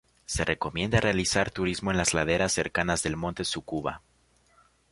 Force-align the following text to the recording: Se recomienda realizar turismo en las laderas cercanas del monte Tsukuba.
Se 0.25 0.43
recomienda 0.43 0.99
realizar 0.99 1.51
turismo 1.51 1.91
en 1.91 1.97
las 1.97 2.15
laderas 2.15 2.53
cercanas 2.53 3.03
del 3.03 3.17
monte 3.17 3.43
Tsukuba. 3.43 4.01